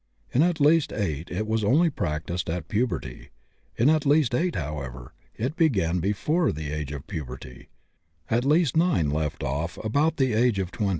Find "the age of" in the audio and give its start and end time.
6.51-7.05, 10.17-10.71